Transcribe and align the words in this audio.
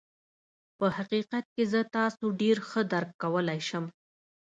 په 0.77 0.85
حقيقت 0.97 1.45
کې 1.53 1.63
زه 1.71 1.81
تاسو 1.95 2.25
ډېر 2.41 2.57
ښه 2.69 2.81
درک 2.91 3.11
کولای 3.23 3.59
شم. 3.69 3.85